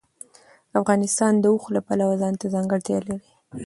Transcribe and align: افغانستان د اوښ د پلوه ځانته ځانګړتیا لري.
افغانستان 0.79 1.33
د 1.39 1.45
اوښ 1.51 1.63
د 1.75 1.77
پلوه 1.87 2.15
ځانته 2.21 2.45
ځانګړتیا 2.53 2.97
لري. 3.07 3.17